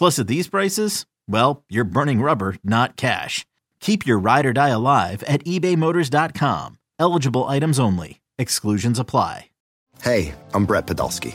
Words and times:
Plus, 0.00 0.18
at 0.18 0.28
these 0.28 0.48
prices, 0.48 1.04
well, 1.28 1.62
you're 1.68 1.84
burning 1.84 2.22
rubber, 2.22 2.56
not 2.64 2.96
cash. 2.96 3.44
Keep 3.80 4.06
your 4.06 4.18
ride 4.18 4.46
or 4.46 4.54
die 4.54 4.70
alive 4.70 5.22
at 5.24 5.44
ebaymotors.com. 5.44 6.78
Eligible 6.98 7.44
items 7.44 7.78
only. 7.78 8.22
Exclusions 8.38 8.98
apply. 8.98 9.50
Hey, 10.00 10.34
I'm 10.54 10.64
Brett 10.64 10.86
Podolsky, 10.86 11.34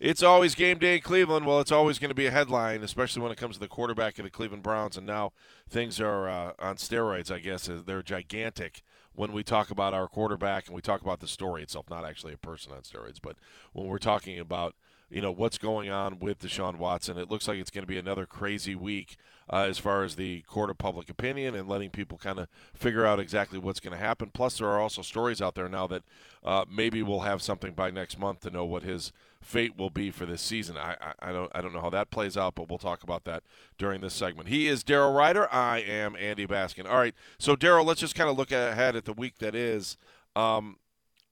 It's 0.00 0.22
always 0.22 0.54
game 0.54 0.78
day 0.78 0.94
in 0.94 1.02
Cleveland. 1.02 1.44
Well, 1.44 1.60
it's 1.60 1.70
always 1.70 1.98
going 1.98 2.08
to 2.08 2.14
be 2.14 2.24
a 2.24 2.30
headline, 2.30 2.82
especially 2.82 3.20
when 3.20 3.32
it 3.32 3.36
comes 3.36 3.56
to 3.56 3.60
the 3.60 3.68
quarterback 3.68 4.18
of 4.18 4.24
the 4.24 4.30
Cleveland 4.30 4.62
Browns. 4.62 4.96
And 4.96 5.06
now 5.06 5.32
things 5.68 6.00
are 6.00 6.26
uh, 6.26 6.52
on 6.58 6.76
steroids, 6.76 7.30
I 7.30 7.38
guess. 7.38 7.68
They're 7.84 8.02
gigantic 8.02 8.82
when 9.14 9.32
we 9.32 9.42
talk 9.42 9.70
about 9.70 9.92
our 9.92 10.08
quarterback 10.08 10.66
and 10.66 10.74
we 10.74 10.80
talk 10.80 11.02
about 11.02 11.20
the 11.20 11.26
story 11.26 11.62
itself, 11.62 11.90
not 11.90 12.06
actually 12.06 12.32
a 12.32 12.38
person 12.38 12.72
on 12.72 12.80
steroids, 12.80 13.18
but 13.22 13.36
when 13.74 13.88
we're 13.88 13.98
talking 13.98 14.38
about 14.38 14.74
you 15.10 15.20
know 15.20 15.32
what's 15.32 15.58
going 15.58 15.90
on 15.90 16.20
with 16.20 16.38
Deshaun 16.38 16.76
Watson. 16.76 17.18
It 17.18 17.30
looks 17.30 17.48
like 17.48 17.58
it's 17.58 17.70
going 17.70 17.82
to 17.82 17.88
be 17.88 17.98
another 17.98 18.26
crazy 18.26 18.76
week 18.76 19.16
uh, 19.52 19.64
as 19.68 19.78
far 19.78 20.04
as 20.04 20.16
the 20.16 20.40
court 20.42 20.70
of 20.70 20.78
public 20.78 21.10
opinion 21.10 21.54
and 21.54 21.68
letting 21.68 21.90
people 21.90 22.18
kind 22.18 22.38
of 22.38 22.48
figure 22.74 23.04
out 23.04 23.18
exactly 23.18 23.58
what's 23.58 23.80
going 23.80 23.92
to 23.92 24.02
happen. 24.02 24.30
Plus, 24.32 24.58
there 24.58 24.68
are 24.68 24.78
also 24.78 25.02
stories 25.02 25.42
out 25.42 25.54
there 25.54 25.68
now 25.68 25.86
that 25.86 26.02
uh, 26.44 26.64
maybe 26.70 27.02
we'll 27.02 27.20
have 27.20 27.42
something 27.42 27.72
by 27.72 27.90
next 27.90 28.18
month 28.18 28.40
to 28.40 28.50
know 28.50 28.64
what 28.64 28.82
his 28.82 29.12
fate 29.42 29.76
will 29.76 29.90
be 29.90 30.10
for 30.10 30.26
this 30.26 30.42
season. 30.42 30.76
I, 30.76 30.96
I, 31.00 31.30
I 31.30 31.32
don't 31.32 31.50
I 31.54 31.60
don't 31.60 31.72
know 31.72 31.80
how 31.80 31.90
that 31.90 32.10
plays 32.10 32.36
out, 32.36 32.54
but 32.54 32.68
we'll 32.68 32.78
talk 32.78 33.02
about 33.02 33.24
that 33.24 33.42
during 33.78 34.00
this 34.00 34.14
segment. 34.14 34.48
He 34.48 34.68
is 34.68 34.84
Daryl 34.84 35.16
Ruiter. 35.16 35.52
I 35.52 35.78
am 35.78 36.14
Andy 36.16 36.46
Baskin. 36.46 36.88
All 36.88 36.98
right, 36.98 37.14
so 37.38 37.56
Daryl, 37.56 37.84
let's 37.84 38.00
just 38.00 38.14
kind 38.14 38.30
of 38.30 38.36
look 38.38 38.52
ahead 38.52 38.96
at 38.96 39.04
the 39.04 39.12
week 39.12 39.38
that 39.38 39.54
is. 39.54 39.96
Um, 40.36 40.76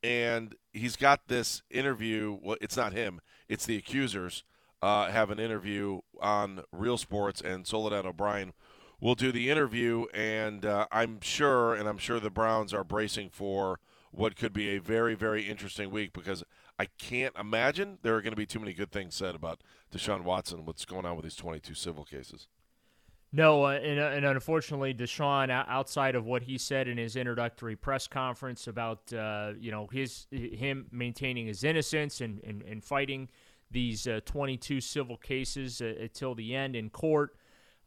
and 0.03 0.55
he's 0.73 0.97
got 0.97 1.27
this 1.27 1.63
interview. 1.71 2.39
Well, 2.41 2.57
it's 2.61 2.77
not 2.77 2.93
him 2.93 3.21
it's 3.49 3.67
the 3.67 3.77
accusers 3.77 4.45
uh, 4.83 5.11
have 5.11 5.31
an 5.31 5.39
interview 5.39 6.01
on 6.21 6.63
Real 6.73 6.99
Sports, 6.99 7.41
and 7.41 7.67
Soledad 7.67 8.07
O'Brien 8.07 8.53
will 9.01 9.15
do 9.15 9.33
the 9.33 9.51
interview. 9.51 10.07
And 10.15 10.65
uh, 10.65 10.87
I'm 10.91 11.21
sure, 11.21 11.75
and 11.75 11.89
I'm 11.89 11.99
sure 11.99 12.21
the 12.21 12.31
Browns 12.31 12.73
are 12.73 12.85
bracing 12.85 13.31
for 13.31 13.81
what 14.11 14.37
could 14.37 14.53
be 14.53 14.71
a 14.71 14.79
very, 14.79 15.15
very 15.15 15.49
interesting 15.49 15.91
week 15.91 16.13
because 16.13 16.43
I 16.79 16.87
can't 16.99 17.35
imagine 17.39 17.99
there 18.03 18.15
are 18.15 18.23
going 18.23 18.33
to 18.33 18.37
be 18.37 18.47
too 18.47 18.61
many 18.61 18.73
good 18.73 18.91
things 18.91 19.15
said 19.15 19.35
about 19.35 19.63
Deshaun 19.93 20.23
Watson, 20.23 20.65
what's 20.65 20.85
going 20.85 21.05
on 21.05 21.17
with 21.17 21.25
these 21.25 21.37
22 21.37 21.75
civil 21.75 22.05
cases. 22.05 22.49
No, 23.31 23.67
uh, 23.67 23.73
and, 23.73 24.01
uh, 24.01 24.05
and, 24.05 24.25
unfortunately, 24.25 24.95
Deshaun, 24.95 25.51
outside 25.51 26.15
of 26.15 26.25
what 26.25 26.43
he 26.45 26.57
said 26.57 26.89
in 26.89 26.97
his 26.97 27.15
introductory 27.15 27.77
press 27.77 28.07
conference 28.07 28.67
about 28.67 29.13
uh, 29.13 29.53
you 29.61 29.71
know 29.71 29.87
his 29.93 30.27
him 30.31 30.87
maintaining 30.91 31.47
his 31.47 31.63
innocence 31.63 32.23
and, 32.23 32.41
and, 32.43 32.63
and 32.63 32.83
fighting 32.83 33.29
these 33.71 34.07
uh, 34.07 34.21
22 34.25 34.81
civil 34.81 35.17
cases 35.17 35.81
uh, 35.81 35.95
until 36.01 36.35
the 36.35 36.55
end 36.55 36.75
in 36.77 36.91
court, 36.91 37.37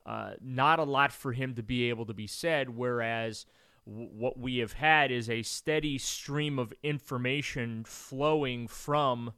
uh, 0.06 0.32
not 0.42 0.80
a 0.80 0.84
lot 0.84 1.12
for 1.12 1.32
him 1.32 1.56
to 1.56 1.64
be 1.64 1.90
able 1.90 2.06
to 2.06 2.14
be 2.14 2.28
said. 2.28 2.70
Whereas 2.70 3.46
w- 3.86 4.10
what 4.10 4.40
we 4.40 4.58
have 4.58 4.74
had 4.74 5.12
is 5.12 5.30
a 5.30 5.44
steady 5.44 5.98
stream 5.98 6.60
of 6.60 6.74
information 6.84 7.84
flowing 7.84 8.68
from 8.68 9.34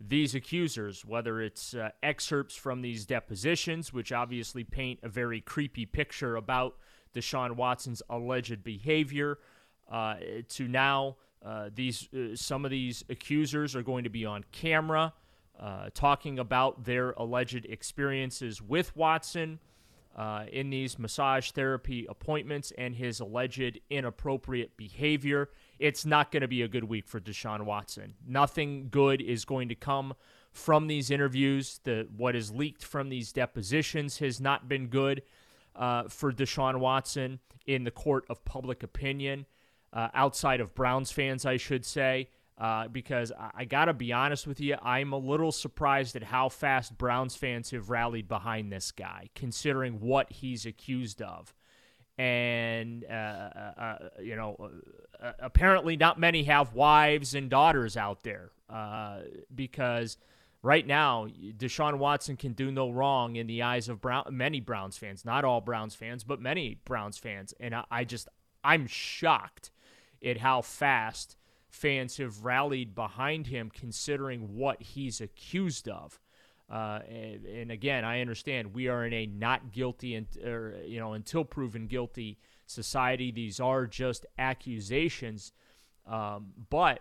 these 0.00 0.34
accusers, 0.34 1.04
whether 1.04 1.40
it's 1.40 1.74
uh, 1.74 1.90
excerpts 2.02 2.54
from 2.54 2.82
these 2.82 3.06
depositions, 3.06 3.92
which 3.92 4.12
obviously 4.12 4.64
paint 4.64 5.00
a 5.02 5.08
very 5.08 5.40
creepy 5.40 5.86
picture 5.86 6.36
about 6.36 6.76
Deshaun 7.14 7.52
Watson's 7.52 8.02
alleged 8.10 8.62
behavior, 8.64 9.38
uh, 9.90 10.16
to 10.48 10.66
now 10.66 11.16
uh, 11.44 11.68
these 11.74 12.08
some 12.34 12.64
of 12.64 12.70
these 12.70 13.04
accusers 13.10 13.76
are 13.76 13.82
going 13.82 14.04
to 14.04 14.10
be 14.10 14.24
on 14.24 14.44
camera 14.50 15.12
uh, 15.58 15.88
talking 15.94 16.38
about 16.38 16.84
their 16.84 17.12
alleged 17.12 17.64
experiences 17.66 18.60
with 18.62 18.94
Watson. 18.96 19.60
Uh, 20.16 20.44
in 20.52 20.70
these 20.70 20.96
massage 20.96 21.50
therapy 21.50 22.06
appointments 22.08 22.72
and 22.78 22.94
his 22.94 23.18
alleged 23.18 23.80
inappropriate 23.90 24.76
behavior 24.76 25.48
it's 25.78 26.06
not 26.06 26.30
going 26.30 26.42
to 26.42 26.48
be 26.48 26.62
a 26.62 26.68
good 26.68 26.84
week 26.84 27.06
for 27.06 27.20
Deshaun 27.20 27.62
Watson. 27.62 28.14
Nothing 28.26 28.88
good 28.90 29.20
is 29.20 29.44
going 29.44 29.68
to 29.68 29.74
come 29.74 30.14
from 30.52 30.86
these 30.86 31.10
interviews. 31.10 31.80
The 31.84 32.08
what 32.16 32.36
is 32.36 32.52
leaked 32.52 32.84
from 32.84 33.08
these 33.08 33.32
depositions 33.32 34.18
has 34.18 34.40
not 34.40 34.68
been 34.68 34.86
good 34.86 35.22
uh, 35.74 36.04
for 36.04 36.32
Deshaun 36.32 36.78
Watson 36.78 37.40
in 37.66 37.84
the 37.84 37.90
court 37.90 38.24
of 38.28 38.44
public 38.44 38.82
opinion, 38.82 39.46
uh, 39.92 40.08
outside 40.14 40.60
of 40.60 40.74
Browns 40.74 41.10
fans, 41.10 41.44
I 41.44 41.56
should 41.56 41.84
say. 41.84 42.28
Uh, 42.56 42.86
because 42.86 43.32
I, 43.56 43.64
got 43.64 43.86
to 43.86 43.92
be 43.92 44.12
honest 44.12 44.46
with 44.46 44.60
you, 44.60 44.76
I'm 44.80 45.12
a 45.12 45.18
little 45.18 45.50
surprised 45.50 46.14
at 46.14 46.22
how 46.22 46.48
fast 46.48 46.96
Browns 46.96 47.34
fans 47.34 47.72
have 47.72 47.90
rallied 47.90 48.28
behind 48.28 48.70
this 48.70 48.92
guy, 48.92 49.28
considering 49.34 49.98
what 49.98 50.30
he's 50.30 50.64
accused 50.64 51.20
of. 51.20 51.52
And 52.16 53.04
uh, 53.10 53.12
uh, 53.12 53.72
uh, 53.76 53.98
you 54.22 54.36
know, 54.36 54.70
uh, 55.20 55.32
apparently 55.40 55.96
not 55.96 56.20
many 56.20 56.44
have 56.44 56.74
wives 56.74 57.34
and 57.34 57.50
daughters 57.50 57.96
out 57.96 58.22
there 58.22 58.52
uh, 58.70 59.22
because 59.52 60.16
right 60.62 60.86
now 60.86 61.26
Deshaun 61.56 61.98
Watson 61.98 62.36
can 62.36 62.52
do 62.52 62.70
no 62.70 62.88
wrong 62.88 63.34
in 63.34 63.48
the 63.48 63.62
eyes 63.62 63.88
of 63.88 64.00
Brown, 64.00 64.26
many 64.30 64.60
Browns 64.60 64.96
fans, 64.96 65.24
not 65.24 65.44
all 65.44 65.60
Browns 65.60 65.96
fans, 65.96 66.22
but 66.22 66.40
many 66.40 66.78
Browns 66.84 67.18
fans, 67.18 67.52
and 67.58 67.74
I, 67.74 67.84
I 67.90 68.04
just 68.04 68.28
I'm 68.62 68.86
shocked 68.86 69.72
at 70.24 70.38
how 70.38 70.62
fast 70.62 71.36
fans 71.74 72.18
have 72.18 72.44
rallied 72.44 72.94
behind 72.94 73.48
him 73.48 73.68
considering 73.68 74.54
what 74.54 74.80
he's 74.80 75.20
accused 75.20 75.88
of. 75.88 76.20
Uh, 76.70 77.00
and, 77.08 77.44
and, 77.44 77.70
again, 77.70 78.04
I 78.04 78.20
understand 78.20 78.72
we 78.72 78.88
are 78.88 79.04
in 79.04 79.12
a 79.12 79.26
not 79.26 79.72
guilty 79.72 80.14
and 80.14 80.26
or, 80.42 80.76
you 80.86 80.98
know 80.98 81.12
until 81.12 81.44
proven 81.44 81.86
guilty 81.86 82.38
society. 82.66 83.32
These 83.32 83.60
are 83.60 83.86
just 83.86 84.24
accusations, 84.38 85.52
um, 86.06 86.52
but 86.70 87.00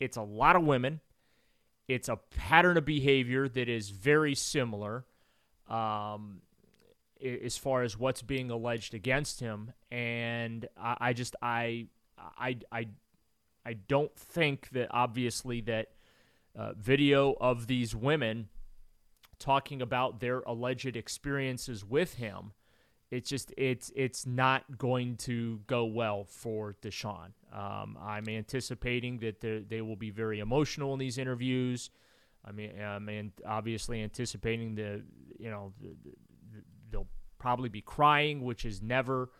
It's 0.00 0.16
a 0.16 0.22
lot 0.22 0.56
of 0.56 0.62
women. 0.62 1.00
It's 1.86 2.08
a 2.08 2.16
pattern 2.16 2.78
of 2.78 2.84
behavior 2.84 3.48
that 3.48 3.68
is 3.68 3.90
very 3.90 4.34
similar 4.34 5.04
um, 5.68 6.40
as 7.22 7.58
far 7.58 7.82
as 7.82 7.98
what's 7.98 8.22
being 8.22 8.50
alleged 8.50 8.94
against 8.94 9.40
him. 9.40 9.72
And 9.90 10.66
I, 10.76 10.96
I 11.00 11.12
just 11.12 11.36
I 11.42 11.86
I 12.18 12.56
I 12.72 12.88
I 13.64 13.74
don't 13.74 14.14
think 14.16 14.70
that 14.70 14.88
obviously 14.90 15.60
that 15.62 15.88
uh, 16.56 16.72
video 16.76 17.36
of 17.40 17.66
these 17.66 17.94
women 17.94 18.48
talking 19.38 19.80
about 19.80 20.20
their 20.20 20.40
alleged 20.40 20.96
experiences 20.96 21.84
with 21.84 22.14
him 22.14 22.52
it's 23.10 23.28
just 23.28 23.52
it's 23.56 23.90
it's 23.96 24.24
not 24.24 24.78
going 24.78 25.16
to 25.16 25.60
go 25.66 25.84
well 25.84 26.24
for 26.24 26.76
Deshaun. 26.80 27.32
Um, 27.52 27.98
I'm 28.00 28.28
anticipating 28.28 29.18
that 29.18 29.40
they 29.40 29.80
will 29.80 29.96
be 29.96 30.10
very 30.10 30.38
emotional 30.38 30.92
in 30.92 31.00
these 31.00 31.18
interviews. 31.18 31.90
I 32.44 32.52
mean, 32.52 32.80
I'm 32.80 33.32
obviously 33.44 34.02
anticipating 34.02 34.76
the 34.76 35.02
you 35.38 35.50
know 35.50 35.72
the, 35.80 35.88
the, 35.88 36.62
they'll 36.92 37.08
probably 37.38 37.68
be 37.68 37.80
crying, 37.80 38.42
which 38.42 38.64
is 38.64 38.80
never 38.80 39.30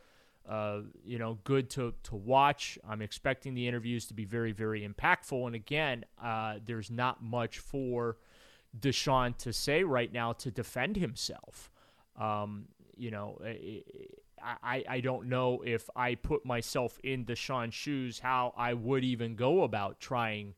uh, 0.49 0.81
you 1.05 1.19
know 1.19 1.39
good 1.45 1.71
to 1.71 1.95
to 2.05 2.17
watch. 2.17 2.79
I'm 2.89 3.03
expecting 3.03 3.55
the 3.55 3.67
interviews 3.69 4.07
to 4.07 4.15
be 4.15 4.25
very 4.25 4.53
very 4.53 4.87
impactful. 4.87 5.47
And 5.47 5.55
again, 5.55 6.05
uh, 6.23 6.57
there's 6.65 6.91
not 6.91 7.23
much 7.23 7.59
for 7.59 8.17
Deshaun 8.79 9.37
to 9.39 9.53
say 9.53 9.85
right 9.85 10.13
now 10.13 10.33
to 10.35 10.51
defend 10.51 10.97
himself. 10.97 11.71
Um, 12.19 12.67
you 12.97 13.11
know, 13.11 13.39
I, 14.43 14.85
I 14.89 15.01
don't 15.01 15.29
know 15.29 15.63
if 15.65 15.89
I 15.97 16.15
put 16.15 16.45
myself 16.45 16.99
in 17.03 17.25
Deshaun's 17.25 17.75
shoes 17.75 18.19
how 18.19 18.55
I 18.57 18.75
would 18.75 19.05
even 19.05 19.35
go 19.37 19.63
about 19.63 20.01
trying 20.01 20.55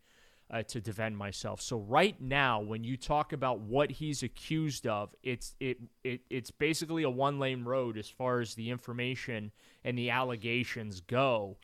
uh, 0.52 0.62
to 0.64 0.80
defend 0.80 1.16
myself. 1.16 1.60
So 1.62 1.78
right 1.78 2.20
now, 2.20 2.60
when 2.60 2.84
you 2.84 2.96
talk 2.96 3.32
about 3.32 3.60
what 3.60 3.90
he's 3.90 4.22
accused 4.22 4.86
of, 4.86 5.14
it's 5.22 5.54
it, 5.58 5.78
it 6.04 6.20
it's 6.28 6.50
basically 6.50 7.04
a 7.04 7.10
one 7.10 7.38
lane 7.38 7.64
road 7.64 7.96
as 7.96 8.08
far 8.08 8.40
as 8.40 8.54
the 8.54 8.70
information 8.70 9.50
and 9.84 9.96
the 9.96 10.10
allegations 10.10 11.00
go. 11.00 11.56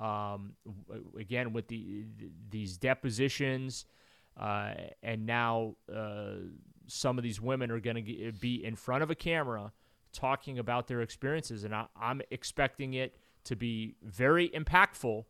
Um, 0.00 0.52
again, 1.18 1.52
with 1.52 1.66
the 1.66 2.04
these 2.48 2.78
depositions, 2.78 3.86
uh, 4.38 4.74
and 5.02 5.26
now 5.26 5.74
uh, 5.92 6.34
some 6.86 7.18
of 7.18 7.24
these 7.24 7.40
women 7.40 7.72
are 7.72 7.80
going 7.80 8.04
to 8.04 8.32
be 8.32 8.64
in 8.64 8.76
front 8.76 9.02
of 9.02 9.10
a 9.10 9.16
camera 9.16 9.72
talking 10.12 10.60
about 10.60 10.86
their 10.86 11.00
experiences. 11.00 11.64
And 11.64 11.74
I, 11.74 11.86
I'm 12.00 12.22
expecting 12.30 12.94
it 12.94 13.16
to 13.44 13.56
be 13.56 13.96
very 14.02 14.48
impactful, 14.50 15.24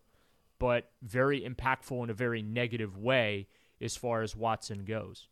but 0.59 0.91
very 1.03 1.41
impactful 1.41 2.03
in 2.05 2.11
a 2.11 2.15
very 2.15 2.43
negative 2.43 2.97
way 2.97 3.47
as 3.81 3.97
far 3.97 4.23
as 4.23 4.35
Watson 4.35 4.85
goes. 4.85 5.29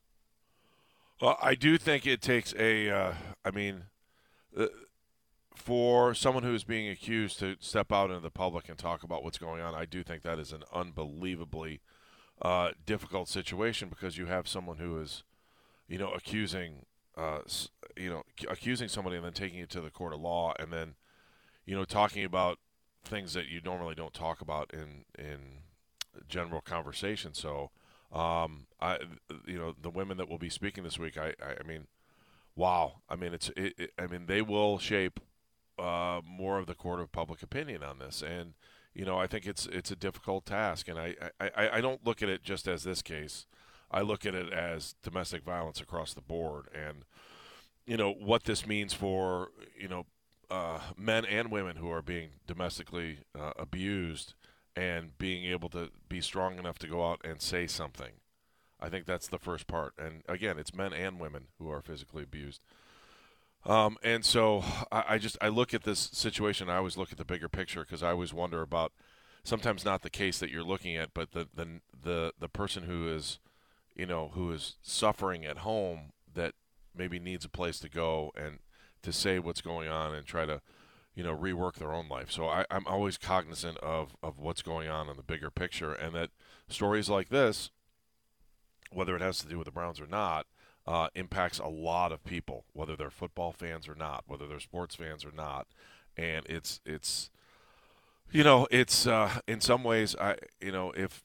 Well, 1.20 1.38
I 1.40 1.54
do 1.54 1.78
think 1.78 2.06
it 2.06 2.20
takes 2.20 2.54
a. 2.58 2.90
Uh, 2.90 3.14
I 3.44 3.50
mean, 3.50 3.84
uh, 4.56 4.66
for 5.54 6.14
someone 6.14 6.42
who 6.42 6.54
is 6.54 6.64
being 6.64 6.88
accused 6.88 7.38
to 7.38 7.56
step 7.58 7.90
out 7.90 8.10
into 8.10 8.20
the 8.20 8.30
public 8.30 8.68
and 8.68 8.76
talk 8.76 9.02
about 9.02 9.24
what's 9.24 9.38
going 9.38 9.62
on, 9.62 9.74
I 9.74 9.86
do 9.86 10.02
think 10.02 10.22
that 10.22 10.38
is 10.38 10.52
an 10.52 10.62
unbelievably 10.72 11.80
uh, 12.42 12.70
difficult 12.84 13.28
situation 13.28 13.88
because 13.88 14.18
you 14.18 14.26
have 14.26 14.46
someone 14.46 14.76
who 14.76 15.00
is, 15.00 15.24
you 15.88 15.96
know, 15.96 16.10
accusing 16.10 16.84
uh, 17.16 17.38
you 17.96 18.10
know, 18.10 18.22
accusing 18.48 18.88
somebody 18.88 19.16
and 19.16 19.24
then 19.24 19.32
taking 19.32 19.58
it 19.58 19.70
to 19.70 19.80
the 19.80 19.90
court 19.90 20.12
of 20.12 20.20
law, 20.20 20.52
and 20.58 20.72
then, 20.72 20.94
you 21.64 21.74
know, 21.74 21.84
talking 21.84 22.24
about 22.24 22.58
things 23.06 23.32
that 23.34 23.46
you 23.46 23.60
normally 23.64 23.94
don't 23.94 24.14
talk 24.14 24.40
about 24.40 24.72
in 24.72 25.04
in 25.18 25.38
general 26.28 26.60
conversation. 26.60 27.34
So, 27.34 27.70
um, 28.12 28.66
I, 28.80 28.98
you 29.46 29.58
know, 29.58 29.74
the 29.80 29.90
women 29.90 30.16
that 30.18 30.28
will 30.28 30.38
be 30.38 30.48
speaking 30.48 30.84
this 30.84 30.98
week, 30.98 31.18
I, 31.18 31.34
I, 31.42 31.56
I 31.60 31.66
mean, 31.66 31.86
wow. 32.54 33.00
I 33.08 33.16
mean, 33.16 33.34
it's, 33.34 33.50
it, 33.50 33.74
it, 33.78 33.90
I 33.98 34.06
mean, 34.06 34.26
they 34.26 34.42
will 34.42 34.78
shape 34.78 35.20
uh, 35.78 36.20
more 36.24 36.58
of 36.58 36.66
the 36.66 36.74
court 36.74 37.00
of 37.00 37.12
public 37.12 37.42
opinion 37.42 37.82
on 37.82 37.98
this, 37.98 38.22
and 38.22 38.54
you 38.94 39.04
know, 39.04 39.18
I 39.18 39.26
think 39.26 39.46
it's 39.46 39.66
it's 39.66 39.90
a 39.90 39.96
difficult 39.96 40.46
task, 40.46 40.88
and 40.88 40.98
I, 40.98 41.14
I, 41.38 41.68
I 41.74 41.80
don't 41.82 42.04
look 42.06 42.22
at 42.22 42.30
it 42.30 42.42
just 42.42 42.66
as 42.66 42.82
this 42.82 43.02
case. 43.02 43.46
I 43.90 44.00
look 44.00 44.24
at 44.24 44.34
it 44.34 44.52
as 44.52 44.94
domestic 45.02 45.44
violence 45.44 45.80
across 45.80 46.14
the 46.14 46.22
board, 46.22 46.68
and 46.74 47.04
you 47.86 47.98
know 47.98 48.10
what 48.10 48.44
this 48.44 48.66
means 48.66 48.94
for 48.94 49.50
you 49.78 49.88
know 49.88 50.06
uh, 50.50 50.80
men 50.96 51.24
and 51.24 51.50
women 51.50 51.76
who 51.76 51.90
are 51.90 52.02
being 52.02 52.30
domestically 52.46 53.20
uh, 53.38 53.52
abused, 53.58 54.34
and 54.74 55.16
being 55.18 55.44
able 55.44 55.68
to 55.70 55.90
be 56.08 56.20
strong 56.20 56.58
enough 56.58 56.78
to 56.80 56.86
go 56.86 57.08
out 57.10 57.20
and 57.24 57.40
say 57.40 57.66
something. 57.66 58.12
I 58.78 58.88
think 58.88 59.06
that's 59.06 59.28
the 59.28 59.38
first 59.38 59.66
part, 59.66 59.94
and 59.98 60.22
again, 60.28 60.58
it's 60.58 60.74
men 60.74 60.92
and 60.92 61.18
women 61.18 61.46
who 61.58 61.70
are 61.70 61.80
physically 61.80 62.22
abused. 62.22 62.60
Um, 63.64 63.96
and 64.04 64.24
so 64.24 64.62
I, 64.92 65.04
I, 65.08 65.18
just 65.18 65.36
I 65.40 65.48
look 65.48 65.74
at 65.74 65.82
this 65.82 65.98
situation. 66.12 66.70
I 66.70 66.76
always 66.76 66.96
look 66.96 67.10
at 67.10 67.18
the 67.18 67.24
bigger 67.24 67.48
picture 67.48 67.80
because 67.80 68.02
I 68.02 68.10
always 68.10 68.32
wonder 68.32 68.62
about 68.62 68.92
sometimes 69.42 69.84
not 69.84 70.02
the 70.02 70.10
case 70.10 70.38
that 70.38 70.50
you're 70.50 70.62
looking 70.62 70.94
at, 70.94 71.14
but 71.14 71.32
the 71.32 71.48
the 71.52 71.80
the, 72.00 72.32
the 72.38 72.48
person 72.48 72.84
who 72.84 73.08
is 73.08 73.40
you 73.96 74.06
know, 74.06 74.30
who 74.34 74.52
is 74.52 74.76
suffering 74.82 75.44
at 75.44 75.58
home 75.58 76.12
that 76.34 76.52
maybe 76.94 77.18
needs 77.18 77.44
a 77.44 77.48
place 77.48 77.80
to 77.80 77.88
go 77.88 78.30
and 78.36 78.58
to 79.06 79.12
say 79.12 79.38
what's 79.38 79.60
going 79.60 79.88
on 79.88 80.14
and 80.14 80.26
try 80.26 80.44
to, 80.44 80.60
you 81.14 81.22
know, 81.22 81.34
rework 81.34 81.74
their 81.74 81.92
own 81.92 82.08
life. 82.08 82.28
So 82.28 82.48
I, 82.48 82.64
I'm 82.70 82.86
always 82.88 83.16
cognizant 83.16 83.78
of, 83.78 84.16
of 84.20 84.40
what's 84.40 84.62
going 84.62 84.88
on 84.88 85.08
in 85.08 85.16
the 85.16 85.22
bigger 85.22 85.48
picture 85.48 85.92
and 85.92 86.12
that 86.16 86.30
stories 86.68 87.08
like 87.08 87.28
this, 87.28 87.70
whether 88.90 89.14
it 89.14 89.22
has 89.22 89.38
to 89.38 89.48
do 89.48 89.58
with 89.58 89.66
the 89.66 89.70
Browns 89.70 90.00
or 90.00 90.08
not, 90.08 90.46
uh, 90.88 91.08
impacts 91.14 91.60
a 91.60 91.68
lot 91.68 92.10
of 92.10 92.24
people, 92.24 92.64
whether 92.72 92.96
they're 92.96 93.10
football 93.10 93.52
fans 93.52 93.86
or 93.86 93.94
not, 93.94 94.24
whether 94.26 94.48
they're 94.48 94.58
sports 94.58 94.96
fans 94.96 95.24
or 95.24 95.32
not. 95.32 95.68
And 96.16 96.44
it's, 96.48 96.80
it's, 96.84 97.30
you 98.32 98.42
know, 98.42 98.66
it's 98.72 99.06
uh, 99.06 99.40
in 99.46 99.60
some 99.60 99.84
ways, 99.84 100.16
I, 100.20 100.34
you 100.60 100.72
know, 100.72 100.90
if 100.96 101.22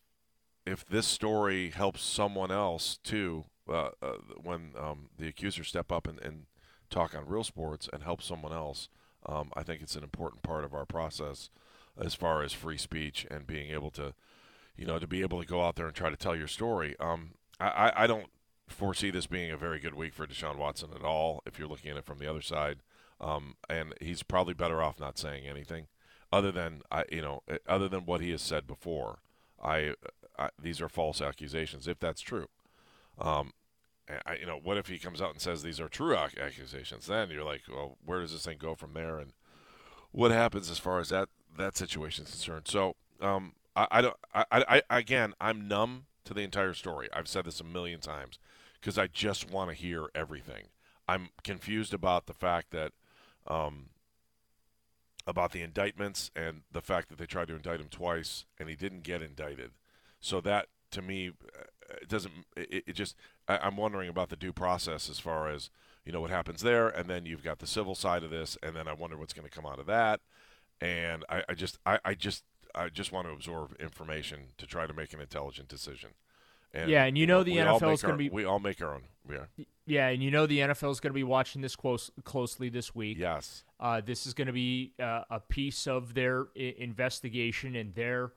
if 0.64 0.86
this 0.86 1.08
story 1.08 1.72
helps 1.72 2.04
someone 2.04 2.52
else 2.52 3.00
too, 3.04 3.46
uh, 3.68 3.90
uh, 4.00 4.18
when 4.44 4.74
um, 4.80 5.10
the 5.18 5.28
accusers 5.28 5.68
step 5.68 5.92
up 5.92 6.08
and, 6.08 6.20
and, 6.22 6.46
talk 6.92 7.16
on 7.16 7.26
real 7.26 7.44
sports 7.44 7.90
and 7.92 8.04
help 8.04 8.22
someone 8.22 8.54
else, 8.54 8.90
um, 9.26 9.52
I 9.56 9.64
think 9.64 9.82
it's 9.82 9.96
an 9.96 10.04
important 10.04 10.44
part 10.44 10.64
of 10.64 10.74
our 10.74 10.86
process 10.86 11.50
as 12.00 12.14
far 12.14 12.44
as 12.44 12.54
free 12.54 12.78
speech 12.78 13.26
and 13.32 13.48
being 13.48 13.72
able 13.72 13.92
to, 13.92 14.14
you 14.76 14.86
know, 14.86 15.00
to 15.00 15.08
be 15.08 15.22
able 15.22 15.42
to 15.42 15.48
go 15.48 15.64
out 15.64 15.76
there 15.76 15.88
and 15.88 15.96
try 15.96 16.10
to 16.10 16.18
tell 16.18 16.36
your 16.36 16.48
story. 16.48 16.96
Um, 17.00 17.32
I, 17.60 17.92
I 17.96 18.08
don't 18.08 18.28
foresee 18.68 19.12
this 19.12 19.28
being 19.28 19.52
a 19.52 19.58
very 19.58 19.80
good 19.80 19.94
week 19.94 20.14
for 20.14 20.26
Deshaun 20.26 20.58
Watson 20.58 20.90
at 20.96 21.04
all. 21.04 21.42
If 21.46 21.60
you're 21.60 21.68
looking 21.68 21.92
at 21.92 21.98
it 21.98 22.06
from 22.06 22.20
the 22.20 22.30
other 22.30 22.42
side, 22.42 22.78
um, 23.20 23.56
and 23.70 23.94
he's 24.02 24.24
probably 24.24 24.54
better 24.54 24.82
off 24.82 25.00
not 25.00 25.18
saying 25.18 25.48
anything, 25.48 25.88
other 26.32 26.52
than 26.52 26.82
I, 26.90 27.04
you 27.12 27.22
know, 27.22 27.44
other 27.68 27.88
than 27.88 28.06
what 28.06 28.22
he 28.22 28.32
has 28.32 28.42
said 28.42 28.66
before. 28.66 29.20
I 29.64 29.94
I, 30.40 30.50
these 30.60 30.82
are 30.82 30.90
false 30.90 31.22
accusations, 31.22 31.88
if 31.88 32.00
that's 32.00 32.22
true. 32.22 32.48
Um, 33.20 33.52
I, 34.26 34.36
you 34.36 34.46
know, 34.46 34.60
what 34.62 34.78
if 34.78 34.88
he 34.88 34.98
comes 34.98 35.22
out 35.22 35.32
and 35.32 35.42
says 35.42 35.64
these 35.64 35.80
are 35.80 35.90
true 35.90 36.16
accusations? 36.16 37.08
Then 37.08 37.30
you're 37.30 37.44
like, 37.44 37.62
well, 37.72 37.98
where 38.06 38.20
does 38.20 38.32
this 38.32 38.46
thing 38.46 38.58
go 38.60 38.76
from 38.76 38.94
there? 38.94 39.18
And 39.18 39.34
what 40.12 40.32
happens 40.32 40.70
as 40.70 40.80
far 40.80 41.00
as 41.00 41.10
that 41.10 41.30
that 41.58 41.78
situation 41.78 42.26
is 42.26 42.32
concerned? 42.32 42.68
So, 42.68 42.96
um, 43.22 43.54
I, 43.76 43.88
I 43.92 44.02
don't. 44.02 44.18
I, 44.34 44.46
I 44.52 44.82
again, 44.98 45.34
I'm 45.40 45.68
numb 45.68 46.06
to 46.26 46.34
the 46.34 46.42
entire 46.42 46.74
story. 46.74 47.10
I've 47.14 47.28
said 47.28 47.46
this 47.46 47.60
a 47.60 47.66
million 47.66 48.00
times 48.00 48.40
because 48.80 48.98
I 48.98 49.08
just 49.08 49.52
want 49.52 49.70
to 49.70 49.76
hear 49.76 50.08
everything. 50.16 50.66
I'm 51.08 51.30
confused 51.44 51.94
about 51.94 52.26
the 52.26 52.34
fact 52.34 52.72
that, 52.72 52.94
um, 53.48 53.90
about 55.28 55.52
the 55.52 55.62
indictments 55.62 56.32
and 56.36 56.62
the 56.72 56.82
fact 56.82 57.10
that 57.10 57.18
they 57.18 57.26
tried 57.26 57.48
to 57.50 57.56
indict 57.56 57.80
him 57.80 57.90
twice 57.90 58.46
and 58.60 58.70
he 58.70 58.76
didn't 58.76 59.04
get 59.04 59.22
indicted. 59.22 59.72
So 60.20 60.42
that 60.42 60.68
to 60.92 61.02
me, 61.02 61.32
it 62.02 62.08
doesn't. 62.08 62.34
It, 62.56 62.84
it 62.88 62.94
just. 62.94 63.16
I, 63.48 63.68
am 63.68 63.78
wondering 63.78 64.10
about 64.10 64.30
the 64.30 64.36
due 64.36 64.54
process 64.54 65.10
as 65.10 65.20
far 65.20 65.50
as 65.50 65.70
you 66.06 66.12
know 66.12 66.22
what 66.22 66.30
happens 66.30 66.62
there, 66.62 66.88
and 66.88 67.10
then 67.10 67.26
you've 67.26 67.44
got 67.44 67.60
the 67.60 67.68
civil 67.68 67.96
side 67.96 68.24
of 68.24 68.30
this, 68.30 68.58
and 68.64 68.76
then 68.76 68.88
I 68.88 68.94
wonder 68.94 69.18
what's 69.18 69.34
going 69.34 69.48
to 69.48 69.54
come 69.54 69.66
out 69.66 69.80
of 69.80 69.86
that. 69.88 70.22
And 70.80 71.24
I, 71.30 71.44
I 71.48 71.54
just, 71.54 71.78
I, 71.86 72.00
I 72.04 72.14
just, 72.16 72.44
I 72.74 72.90
just 72.90 73.12
want 73.12 73.28
to 73.28 73.34
absorb 73.34 73.76
information 73.80 74.40
to 74.58 74.66
try 74.66 74.88
to 74.88 74.94
make 74.94 75.14
an 75.14 75.22
intelligent 75.22 75.68
decision. 75.68 76.10
And, 76.74 76.90
yeah, 76.90 77.04
and 77.04 77.18
you, 77.18 77.22
you 77.22 77.28
know, 77.28 77.40
know, 77.40 77.44
the 77.44 77.58
NFL 77.58 77.94
is 77.94 78.02
going 78.02 78.14
to 78.14 78.18
be. 78.18 78.30
We 78.30 78.46
all 78.46 78.60
make 78.60 78.82
our 78.82 78.96
own. 78.96 79.04
Yeah. 79.30 79.64
Yeah, 79.86 80.08
and 80.08 80.24
you 80.24 80.32
know 80.32 80.46
the 80.48 80.60
NFL 80.60 80.92
is 80.92 81.00
going 81.00 81.12
to 81.12 81.16
be 81.16 81.24
watching 81.24 81.62
this 81.62 81.76
close 81.76 82.10
closely 82.24 82.70
this 82.70 82.96
week. 82.96 83.18
Yes. 83.20 83.64
Uh, 83.80 84.02
this 84.02 84.26
is 84.26 84.34
going 84.34 84.48
to 84.48 84.54
be 84.54 84.94
uh, 85.00 85.24
a 85.30 85.40
piece 85.40 85.86
of 85.86 86.14
their 86.14 86.48
I- 86.56 86.76
investigation 86.78 87.76
and 87.76 87.94
their 87.94 88.32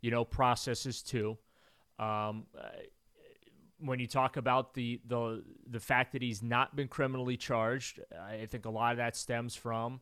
you 0.00 0.10
know, 0.10 0.24
processes 0.24 1.02
too. 1.02 1.38
Um, 1.98 2.46
uh, 2.58 2.68
when 3.82 3.98
you 3.98 4.06
talk 4.06 4.36
about 4.36 4.74
the, 4.74 5.00
the 5.06 5.42
the 5.68 5.80
fact 5.80 6.12
that 6.12 6.22
he's 6.22 6.42
not 6.42 6.76
been 6.76 6.88
criminally 6.88 7.36
charged, 7.36 8.00
I 8.18 8.46
think 8.46 8.64
a 8.64 8.70
lot 8.70 8.92
of 8.92 8.98
that 8.98 9.16
stems 9.16 9.54
from, 9.54 10.00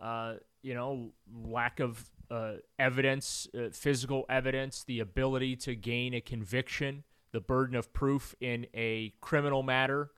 uh, 0.00 0.34
you 0.62 0.74
know, 0.74 1.10
lack 1.44 1.80
of 1.80 2.10
uh, 2.30 2.54
evidence, 2.78 3.48
uh, 3.56 3.68
physical 3.72 4.24
evidence, 4.28 4.84
the 4.84 5.00
ability 5.00 5.56
to 5.56 5.74
gain 5.74 6.14
a 6.14 6.20
conviction, 6.20 7.04
the 7.32 7.40
burden 7.40 7.76
of 7.76 7.92
proof 7.92 8.34
in 8.40 8.66
a 8.74 9.12
criminal 9.20 9.62
matter 9.62 10.10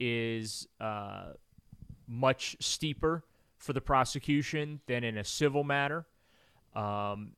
is 0.00 0.66
uh, 0.80 1.32
much 2.06 2.56
steeper 2.60 3.24
for 3.56 3.72
the 3.72 3.80
prosecution 3.80 4.80
than 4.86 5.04
in 5.04 5.16
a 5.16 5.24
civil 5.24 5.64
matter. 5.64 6.06
Um, 6.74 7.32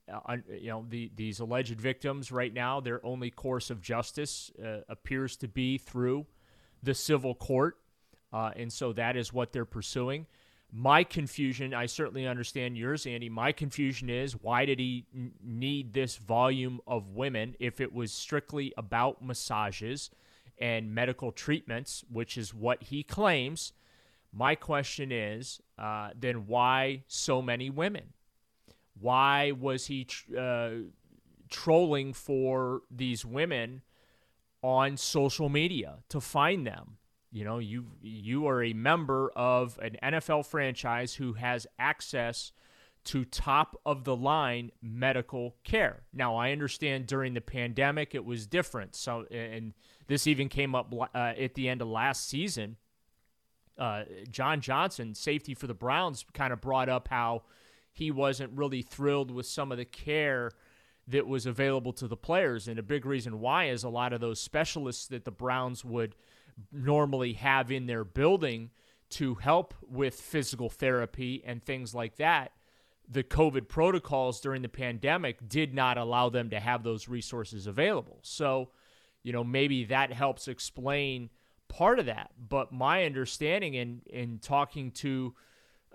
you 0.51 0.69
know, 0.69 0.87
the, 0.89 1.11
these 1.15 1.41
alleged 1.41 1.79
victims 1.81 2.33
right 2.33 2.53
now, 2.53 2.81
their 2.81 3.05
only 3.05 3.31
course 3.31 3.69
of 3.71 3.83
justice 3.83 4.51
uh, 4.65 4.79
appears 4.89 5.37
to 5.39 5.49
be 5.49 5.77
through 5.79 6.27
the 6.83 6.95
civil 6.95 7.35
court. 7.35 7.77
Uh, 8.33 8.51
and 8.57 8.73
so 8.73 8.93
that 8.95 9.17
is 9.17 9.33
what 9.33 9.53
they're 9.53 9.65
pursuing. 9.65 10.27
My 10.73 11.05
confusion, 11.05 11.73
I 11.75 11.87
certainly 11.87 12.27
understand 12.27 12.77
yours, 12.77 13.07
Andy. 13.07 13.29
My 13.29 13.53
confusion 13.53 14.11
is 14.11 14.33
why 14.33 14.65
did 14.65 14.79
he 14.79 15.07
n- 15.15 15.33
need 15.43 15.93
this 15.93 16.17
volume 16.17 16.81
of 16.87 17.11
women 17.11 17.55
if 17.61 17.81
it 17.81 17.93
was 17.93 18.13
strictly 18.13 18.73
about 18.77 19.23
massages 19.23 20.11
and 20.59 20.95
medical 20.95 21.31
treatments, 21.31 22.05
which 22.11 22.37
is 22.37 22.53
what 22.53 22.83
he 22.83 23.03
claims? 23.03 23.73
My 24.33 24.55
question 24.55 25.13
is 25.13 25.61
uh, 25.79 26.11
then 26.19 26.47
why 26.47 27.05
so 27.07 27.41
many 27.41 27.71
women? 27.71 28.13
Why 28.99 29.53
was 29.53 29.87
he 29.87 30.07
uh, 30.37 30.71
trolling 31.51 32.13
for 32.13 32.83
these 32.91 33.25
women 33.25 33.83
on 34.63 34.97
social 34.97 35.49
media 35.49 35.99
to 36.09 36.21
find 36.21 36.67
them? 36.67 36.97
You 37.31 37.45
know, 37.45 37.59
you 37.59 37.87
you 38.01 38.47
are 38.47 38.63
a 38.63 38.73
member 38.73 39.31
of 39.37 39.79
an 39.83 39.97
NFL 40.03 40.47
franchise 40.47 41.15
who 41.15 41.35
has 41.35 41.67
access 41.79 42.53
to 43.07 43.25
top 43.25 43.81
of 43.87 44.05
the 44.05 44.17
line 44.17 44.73
medical 44.83 45.55
care. 45.63 46.03
Now, 46.13 46.37
I 46.37 46.51
understand 46.51 47.07
during 47.07 47.35
the 47.35 47.41
pandemic 47.41 48.15
it 48.15 48.25
was 48.25 48.47
different. 48.47 48.97
So, 48.97 49.27
and 49.31 49.75
this 50.09 50.27
even 50.27 50.49
came 50.49 50.75
up 50.75 50.93
uh, 50.93 51.07
at 51.15 51.55
the 51.55 51.69
end 51.69 51.83
of 51.83 51.89
last 51.89 52.29
season. 52.29 52.77
Uh, 53.79 54.05
John 54.29 54.61
Johnson, 54.61 55.15
safety 55.15 55.55
for 55.55 55.69
the 55.69 55.75
Browns, 55.75 56.25
kind 56.35 56.53
of 56.53 56.61
brought 56.61 56.89
up 56.89 57.09
how 57.09 57.43
he 57.97 58.11
wasn't 58.11 58.53
really 58.53 58.83
thrilled 58.83 59.31
with 59.31 59.47
some 59.47 59.73
of 59.73 59.79
the 59.79 59.85
care 59.85 60.51
that 61.09 61.27
was 61.27 61.47
available 61.47 61.93
to 61.95 62.07
the 62.07 62.17
players. 62.17 62.69
And 62.69 62.79
a 62.79 62.83
big 62.83 63.07
reason 63.07 63.41
why 63.41 63.69
is 63.69 63.85
a 63.85 63.89
lot 63.89 64.13
of 64.13 64.21
those 64.21 64.41
specialists 64.41 65.07
that 65.09 65.25
the 65.25 65.31
Browns 65.31 65.85
would 65.85 66.15
normally 66.71 67.35
have 67.35 67.71
in 67.71 67.87
their 67.87 68.05
building 68.05 68.71
to 69.09 69.37
help 69.37 69.73
with 69.83 70.15
physical 70.15 70.69
therapy 70.69 71.43
and 71.47 71.63
things 71.63 71.95
like 71.95 72.17
that. 72.17 72.53
The 73.09 73.23
COVID 73.23 73.69
protocols 73.69 74.41
during 74.41 74.63
the 74.63 74.69
pandemic 74.69 75.49
did 75.49 75.73
not 75.73 75.97
allow 75.97 76.29
them 76.29 76.51
to 76.51 76.61
have 76.61 76.83
those 76.83 77.09
resources 77.09 77.67
available. 77.67 78.19
So, 78.23 78.71
you 79.23 79.33
know, 79.33 79.45
maybe 79.45 79.85
that 79.85 80.13
helps 80.13 80.49
explain 80.49 81.31
part 81.69 81.99
of 81.99 82.07
that. 82.07 82.33
But 82.37 82.73
my 82.73 83.05
understanding 83.05 83.75
in 83.75 84.03
in 84.07 84.39
talking 84.41 84.91
to 84.93 85.35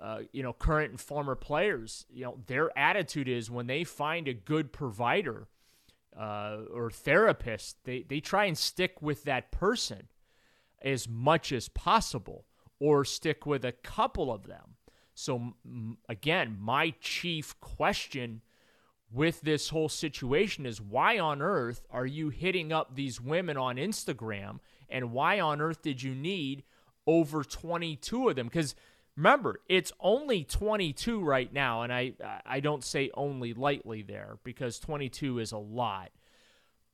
uh, 0.01 0.19
you 0.31 0.41
know 0.41 0.53
current 0.53 0.91
and 0.91 0.99
former 0.99 1.35
players, 1.35 2.05
you 2.09 2.23
know, 2.25 2.39
their 2.47 2.77
attitude 2.77 3.27
is 3.27 3.51
when 3.51 3.67
they 3.67 3.83
find 3.83 4.27
a 4.27 4.33
good 4.33 4.73
provider 4.73 5.47
uh, 6.19 6.57
or 6.73 6.89
therapist, 6.89 7.77
they 7.83 8.03
they 8.07 8.19
try 8.19 8.45
and 8.45 8.57
stick 8.57 9.01
with 9.01 9.23
that 9.23 9.51
person 9.51 10.07
as 10.81 11.07
much 11.07 11.51
as 11.51 11.69
possible 11.69 12.45
or 12.79 13.05
stick 13.05 13.45
with 13.45 13.63
a 13.63 13.71
couple 13.71 14.33
of 14.33 14.47
them. 14.47 14.75
So, 15.13 15.53
again, 16.09 16.57
my 16.59 16.95
chief 16.99 17.59
question 17.59 18.41
with 19.11 19.41
this 19.41 19.69
whole 19.69 19.89
situation 19.89 20.65
is 20.65 20.81
why 20.81 21.19
on 21.19 21.41
earth 21.41 21.85
are 21.91 22.05
you 22.05 22.29
hitting 22.29 22.73
up 22.73 22.95
these 22.95 23.21
women 23.21 23.57
on 23.57 23.75
Instagram 23.75 24.59
and 24.89 25.11
why 25.11 25.39
on 25.39 25.61
earth 25.61 25.81
did 25.83 26.01
you 26.01 26.15
need 26.15 26.63
over 27.05 27.43
22 27.43 28.29
of 28.29 28.35
them 28.35 28.47
because 28.47 28.73
remember 29.21 29.61
it's 29.69 29.91
only 29.99 30.43
22 30.43 31.21
right 31.21 31.53
now 31.53 31.83
and 31.83 31.93
I 31.93 32.13
I 32.45 32.59
don't 32.59 32.83
say 32.83 33.11
only 33.13 33.53
lightly 33.53 34.01
there 34.01 34.37
because 34.43 34.79
22 34.79 35.39
is 35.39 35.51
a 35.51 35.57
lot 35.57 36.11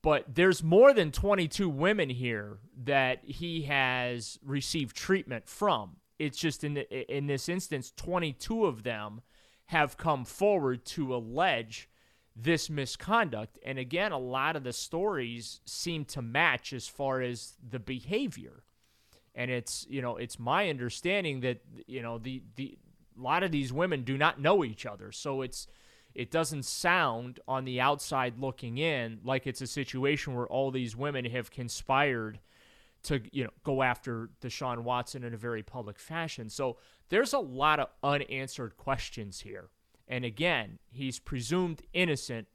but 0.07 0.36
there's 0.36 0.63
more 0.63 0.93
than 0.93 1.12
22 1.12 1.69
women 1.69 2.10
here 2.10 2.60
that 2.84 3.25
he 3.25 3.63
has 3.63 4.39
received 4.41 4.96
treatment 4.96 5.50
from. 5.50 5.98
It's 6.19 6.38
just 6.38 6.63
in 6.63 6.75
the, 6.75 7.15
in 7.15 7.27
this 7.27 7.50
instance, 7.50 7.91
22 7.96 8.65
of 8.65 8.84
them 8.84 9.22
have 9.65 9.98
come 9.98 10.24
forward 10.24 10.86
to 10.86 11.13
allege 11.13 11.89
this 12.36 12.69
misconduct. 12.69 13.60
And 13.65 13.77
again, 13.77 14.12
a 14.12 14.17
lot 14.17 14.55
of 14.55 14.63
the 14.63 14.72
stories 14.72 15.60
seem 15.65 16.05
to 16.05 16.22
match 16.22 16.72
as 16.72 16.88
far 16.88 17.22
as 17.22 17.57
the 17.67 17.79
behavior. 17.79 18.63
And 19.38 19.50
it's 19.50 19.86
you 19.88 20.01
know 20.01 20.17
it's 20.17 20.39
my 20.39 20.70
understanding 20.70 21.39
that 21.41 21.62
you 21.86 22.01
know 22.01 22.17
the 22.17 22.41
the 22.56 22.77
a 23.17 23.22
lot 23.22 23.44
of 23.44 23.51
these 23.51 23.72
women 23.72 24.03
do 24.03 24.17
not 24.17 24.41
know 24.41 24.65
each 24.65 24.86
other, 24.86 25.12
so 25.12 25.41
it's 25.41 25.67
it 26.15 26.32
doesn't 26.32 26.65
sound 26.65 27.39
on 27.48 27.63
the 27.63 27.79
outside 27.79 28.39
looking 28.39 28.79
in 28.79 29.20
like 29.24 29.46
it's 29.46 29.62
a 29.62 29.67
situation 29.67 30.34
where 30.36 30.48
all 30.48 30.72
these 30.72 30.96
women 30.96 31.24
have 31.25 31.51
conspired 31.51 32.39
to 33.03 33.22
you 33.32 33.44
know 33.44 33.51
go 33.63 33.84
after 33.84 34.32
Deshaun 34.41 34.79
Watson 34.79 35.24
in 35.24 35.36
a 35.36 35.38
very 35.38 35.62
public 35.62 36.00
fashion. 36.00 36.50
So 36.50 36.77
there's 37.10 37.34
a 37.34 37.39
lot 37.39 37.79
of 37.79 37.89
unanswered 38.03 38.75
questions 38.75 39.41
here. 39.41 39.70
And 40.08 40.25
again, 40.25 40.79
he's 40.89 41.20
presumed 41.20 41.84
innocent. 41.94 42.48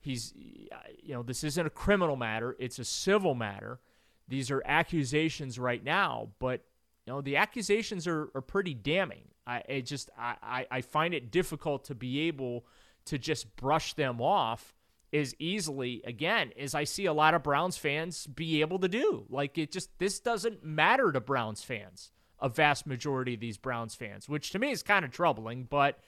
He's 0.00 0.34
you 0.34 1.14
know 1.14 1.22
this 1.22 1.44
isn't 1.44 1.66
a 1.66 1.70
criminal 1.70 2.16
matter, 2.16 2.56
it's 2.58 2.80
a 2.80 2.84
civil 2.84 3.36
matter. 3.36 3.78
These 4.28 4.50
are 4.50 4.62
accusations 4.64 5.58
right 5.58 5.82
now, 5.82 6.30
but 6.38 6.64
you 7.06 7.12
know 7.12 7.20
the 7.20 7.36
accusations 7.36 8.06
are, 8.06 8.30
are 8.34 8.40
pretty 8.40 8.74
damning. 8.74 9.28
I 9.46 9.62
it 9.68 9.82
just 9.82 10.10
I, 10.18 10.66
I 10.70 10.80
find 10.80 11.12
it 11.12 11.30
difficult 11.30 11.84
to 11.86 11.94
be 11.94 12.20
able 12.22 12.66
to 13.06 13.18
just 13.18 13.54
brush 13.56 13.94
them 13.94 14.20
off 14.20 14.74
as 15.12 15.34
easily 15.38 16.02
again 16.04 16.52
as 16.58 16.74
I 16.74 16.84
see 16.84 17.06
a 17.06 17.12
lot 17.12 17.34
of 17.34 17.42
Browns 17.42 17.76
fans 17.76 18.26
be 18.26 18.60
able 18.62 18.78
to 18.80 18.88
do. 18.88 19.26
Like 19.28 19.58
it 19.58 19.70
just 19.70 19.90
this 19.98 20.18
doesn't 20.18 20.64
matter 20.64 21.12
to 21.12 21.20
Browns 21.20 21.62
fans, 21.62 22.10
a 22.40 22.48
vast 22.48 22.86
majority 22.86 23.34
of 23.34 23.40
these 23.40 23.58
Browns 23.58 23.94
fans, 23.94 24.28
which 24.28 24.50
to 24.50 24.58
me 24.58 24.70
is 24.70 24.82
kind 24.82 25.04
of 25.04 25.10
troubling. 25.10 25.64
But 25.68 25.98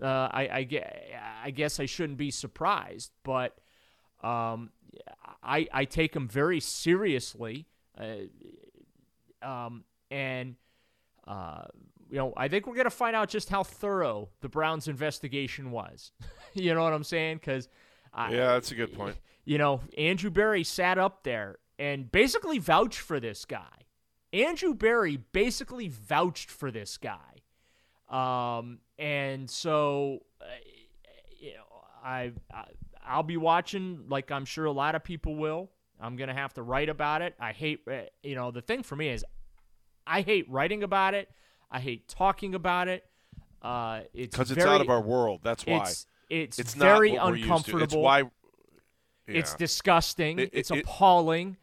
uh, 0.00 0.28
I, 0.30 0.42
I, 0.42 0.68
I 1.44 1.50
guess 1.50 1.80
I 1.80 1.86
shouldn't 1.86 2.18
be 2.18 2.30
surprised. 2.30 3.12
But 3.24 3.56
um, 4.22 4.70
I 5.42 5.68
I 5.72 5.84
take 5.84 6.12
them 6.12 6.28
very 6.28 6.60
seriously, 6.60 7.66
uh, 7.98 9.46
um, 9.46 9.84
and. 10.10 10.56
Uh, 11.24 11.62
you 12.10 12.18
know, 12.18 12.34
I 12.36 12.48
think 12.48 12.66
we're 12.66 12.74
going 12.74 12.84
to 12.84 12.90
find 12.90 13.16
out 13.16 13.30
just 13.30 13.48
how 13.48 13.62
thorough 13.62 14.28
the 14.42 14.48
Browns' 14.48 14.86
investigation 14.86 15.70
was. 15.70 16.12
you 16.52 16.74
know 16.74 16.82
what 16.82 16.92
I'm 16.92 17.04
saying? 17.04 17.38
Because 17.38 17.68
yeah, 18.14 18.48
that's 18.48 18.70
a 18.70 18.74
good 18.74 18.92
point. 18.92 19.16
You 19.46 19.56
know, 19.56 19.80
Andrew 19.96 20.30
Berry 20.30 20.62
sat 20.62 20.98
up 20.98 21.24
there 21.24 21.56
and 21.78 22.12
basically 22.12 22.58
vouched 22.58 22.98
for 22.98 23.18
this 23.18 23.46
guy. 23.46 23.86
Andrew 24.32 24.74
Berry 24.74 25.16
basically 25.16 25.88
vouched 25.88 26.50
for 26.50 26.70
this 26.70 26.98
guy, 26.98 27.42
um, 28.08 28.78
and 28.98 29.50
so 29.50 30.20
uh, 30.40 30.44
you 31.38 31.54
know, 31.54 31.84
I, 32.04 32.32
I 32.52 32.64
I'll 33.04 33.22
be 33.22 33.36
watching 33.36 34.04
like 34.08 34.30
I'm 34.30 34.44
sure 34.44 34.64
a 34.64 34.72
lot 34.72 34.94
of 34.94 35.04
people 35.04 35.34
will. 35.36 35.70
I'm 36.00 36.16
gonna 36.16 36.34
have 36.34 36.54
to 36.54 36.62
write 36.62 36.88
about 36.88 37.22
it. 37.22 37.34
I 37.38 37.52
hate, 37.52 37.80
uh, 37.88 38.02
you 38.22 38.34
know, 38.34 38.50
the 38.50 38.60
thing 38.60 38.82
for 38.82 38.96
me 38.96 39.08
is 39.08 39.24
I 40.06 40.22
hate 40.22 40.50
writing 40.50 40.82
about 40.82 41.14
it. 41.14 41.28
I 41.70 41.80
hate 41.80 42.08
talking 42.08 42.54
about 42.54 42.88
it. 42.88 43.04
Uh, 43.62 44.00
it's 44.12 44.36
because 44.36 44.50
it's 44.50 44.64
out 44.64 44.80
of 44.80 44.90
our 44.90 45.00
world. 45.00 45.40
That's 45.42 45.64
why 45.64 45.82
it's 45.82 46.06
it's, 46.28 46.58
it's 46.58 46.74
very 46.74 47.14
uncomfortable. 47.14 47.82
It's 47.82 47.94
why 47.94 48.18
yeah. 48.20 48.26
it's 49.26 49.54
disgusting. 49.54 50.38
It, 50.38 50.42
it, 50.42 50.50
it's 50.52 50.70
appalling. 50.70 51.56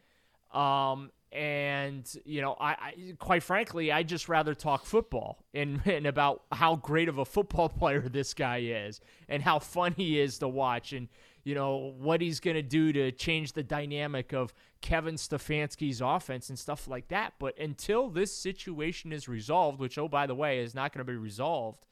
Um, 0.52 1.10
and 1.32 2.12
you 2.24 2.40
know, 2.40 2.56
I, 2.60 2.70
I, 2.70 2.94
quite 3.18 3.42
frankly, 3.42 3.92
I 3.92 4.02
just 4.02 4.28
rather 4.28 4.54
talk 4.54 4.84
football 4.84 5.44
and, 5.54 5.80
and 5.86 6.06
about 6.06 6.42
how 6.50 6.76
great 6.76 7.08
of 7.08 7.18
a 7.18 7.24
football 7.24 7.68
player 7.80 8.00
this 8.00 8.34
guy 8.34 8.58
is 8.58 9.00
and 9.28 9.42
how 9.42 9.58
fun 9.58 9.94
he 9.96 10.18
is 10.18 10.38
to 10.38 10.48
watch 10.48 10.92
and 10.92 11.08
you 11.44 11.54
know 11.54 11.94
what 11.98 12.20
he's 12.20 12.40
going 12.40 12.56
to 12.56 12.62
do 12.62 12.92
to 12.92 13.12
change 13.12 13.52
the 13.52 13.62
dynamic 13.62 14.32
of 14.32 14.52
Kevin 14.80 15.16
Stefanski's 15.16 16.00
offense 16.00 16.48
and 16.48 16.58
stuff 16.58 16.88
like 16.88 17.08
that. 17.08 17.34
But 17.38 17.58
until 17.58 18.08
this 18.08 18.34
situation 18.34 19.12
is 19.12 19.28
resolved, 19.28 19.78
which, 19.78 19.98
oh, 19.98 20.08
by 20.08 20.26
the 20.26 20.34
way, 20.34 20.60
is 20.60 20.74
not 20.74 20.92
going 20.92 21.04
to 21.04 21.10
be 21.10 21.16
resolved 21.16 21.86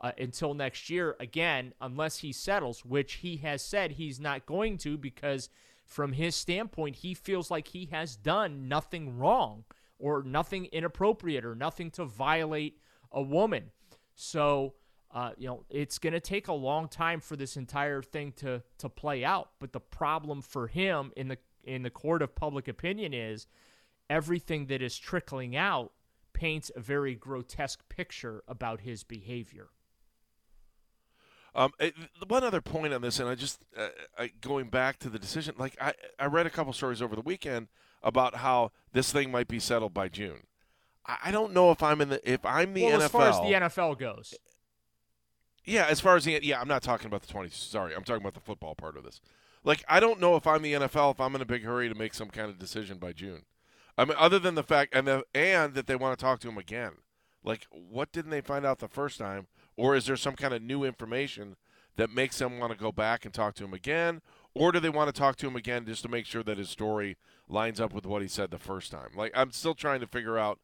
uh, 0.00 0.12
until 0.18 0.54
next 0.54 0.90
year, 0.90 1.16
again, 1.20 1.72
unless 1.80 2.18
he 2.18 2.32
settles, 2.32 2.84
which 2.84 3.14
he 3.14 3.38
has 3.38 3.62
said 3.62 3.92
he's 3.92 4.20
not 4.20 4.46
going 4.46 4.78
to 4.78 4.96
because, 4.96 5.48
from 5.84 6.12
his 6.12 6.34
standpoint, 6.34 6.96
he 6.96 7.14
feels 7.14 7.50
like 7.50 7.68
he 7.68 7.86
has 7.86 8.16
done 8.16 8.68
nothing 8.68 9.18
wrong 9.18 9.64
or 9.98 10.22
nothing 10.22 10.66
inappropriate 10.66 11.44
or 11.44 11.54
nothing 11.54 11.90
to 11.90 12.04
violate 12.04 12.78
a 13.12 13.22
woman. 13.22 13.70
So, 14.14 14.74
Uh, 15.16 15.30
you 15.38 15.48
know, 15.48 15.64
it's 15.70 15.98
going 15.98 16.12
to 16.12 16.20
take 16.20 16.46
a 16.46 16.52
long 16.52 16.88
time 16.88 17.20
for 17.20 17.36
this 17.36 17.56
entire 17.56 18.02
thing 18.02 18.32
to 18.32 18.62
to 18.76 18.88
play 18.90 19.24
out. 19.24 19.48
But 19.58 19.72
the 19.72 19.80
problem 19.80 20.42
for 20.42 20.66
him 20.66 21.10
in 21.16 21.28
the 21.28 21.38
in 21.64 21.84
the 21.84 21.90
court 21.90 22.20
of 22.20 22.34
public 22.34 22.68
opinion 22.68 23.14
is 23.14 23.46
everything 24.10 24.66
that 24.66 24.82
is 24.82 24.98
trickling 24.98 25.56
out 25.56 25.92
paints 26.34 26.70
a 26.76 26.80
very 26.80 27.14
grotesque 27.14 27.88
picture 27.88 28.44
about 28.46 28.82
his 28.82 29.04
behavior. 29.04 29.68
Um, 31.54 31.72
it, 31.80 31.94
one 32.28 32.44
other 32.44 32.60
point 32.60 32.92
on 32.92 33.00
this, 33.00 33.18
and 33.18 33.26
I 33.26 33.36
just 33.36 33.64
uh, 33.74 33.88
I, 34.18 34.32
going 34.42 34.68
back 34.68 34.98
to 34.98 35.08
the 35.08 35.18
decision, 35.18 35.54
like 35.56 35.78
I, 35.80 35.94
I 36.18 36.26
read 36.26 36.44
a 36.44 36.50
couple 36.50 36.74
stories 36.74 37.00
over 37.00 37.16
the 37.16 37.22
weekend 37.22 37.68
about 38.02 38.36
how 38.36 38.70
this 38.92 39.10
thing 39.12 39.30
might 39.30 39.48
be 39.48 39.60
settled 39.60 39.94
by 39.94 40.10
June. 40.10 40.42
I, 41.06 41.16
I 41.24 41.30
don't 41.30 41.54
know 41.54 41.70
if 41.70 41.82
I'm 41.82 42.02
in 42.02 42.10
the 42.10 42.30
if 42.30 42.44
I'm 42.44 42.74
the 42.74 42.84
well, 42.84 43.00
NFL. 43.00 43.04
As 43.04 43.10
far 43.10 43.28
as 43.30 43.36
the 43.38 43.52
NFL 43.54 43.98
goes, 43.98 44.34
yeah, 45.66 45.86
as 45.86 46.00
far 46.00 46.16
as 46.16 46.24
the 46.24 46.38
yeah, 46.42 46.60
I'm 46.60 46.68
not 46.68 46.82
talking 46.82 47.06
about 47.06 47.22
the 47.22 47.32
20. 47.32 47.50
Sorry, 47.50 47.94
I'm 47.94 48.04
talking 48.04 48.22
about 48.22 48.34
the 48.34 48.40
football 48.40 48.74
part 48.74 48.96
of 48.96 49.04
this. 49.04 49.20
Like 49.64 49.84
I 49.88 50.00
don't 50.00 50.20
know 50.20 50.36
if 50.36 50.46
I'm 50.46 50.62
the 50.62 50.74
NFL 50.74 51.12
if 51.12 51.20
I'm 51.20 51.34
in 51.34 51.42
a 51.42 51.46
big 51.46 51.64
hurry 51.64 51.88
to 51.88 51.94
make 51.94 52.14
some 52.14 52.28
kind 52.28 52.48
of 52.48 52.58
decision 52.58 52.98
by 52.98 53.12
June. 53.12 53.42
I 53.98 54.04
mean, 54.04 54.16
other 54.18 54.38
than 54.38 54.54
the 54.54 54.62
fact 54.62 54.94
and 54.94 55.06
the, 55.06 55.24
and 55.34 55.74
that 55.74 55.86
they 55.86 55.96
want 55.96 56.18
to 56.18 56.22
talk 56.22 56.40
to 56.40 56.48
him 56.48 56.58
again. 56.58 56.92
Like, 57.42 57.66
what 57.70 58.12
didn't 58.12 58.32
they 58.32 58.40
find 58.40 58.66
out 58.66 58.80
the 58.80 58.88
first 58.88 59.18
time? 59.18 59.46
Or 59.76 59.94
is 59.94 60.06
there 60.06 60.16
some 60.16 60.34
kind 60.34 60.52
of 60.52 60.62
new 60.62 60.84
information 60.84 61.56
that 61.96 62.10
makes 62.10 62.38
them 62.38 62.58
want 62.58 62.72
to 62.72 62.78
go 62.78 62.92
back 62.92 63.24
and 63.24 63.32
talk 63.32 63.54
to 63.54 63.64
him 63.64 63.72
again? 63.72 64.20
Or 64.54 64.72
do 64.72 64.80
they 64.80 64.90
want 64.90 65.14
to 65.14 65.18
talk 65.18 65.36
to 65.36 65.46
him 65.46 65.56
again 65.56 65.86
just 65.86 66.02
to 66.02 66.08
make 66.08 66.26
sure 66.26 66.42
that 66.42 66.58
his 66.58 66.68
story 66.68 67.16
lines 67.48 67.80
up 67.80 67.92
with 67.92 68.04
what 68.04 68.22
he 68.22 68.28
said 68.28 68.50
the 68.50 68.58
first 68.58 68.90
time? 68.90 69.10
Like, 69.14 69.32
I'm 69.34 69.52
still 69.52 69.74
trying 69.74 70.00
to 70.00 70.06
figure 70.06 70.36
out 70.36 70.58